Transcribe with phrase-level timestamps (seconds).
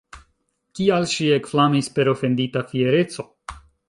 [0.77, 3.27] Kial ŝi ekflamis per ofendita fiereco?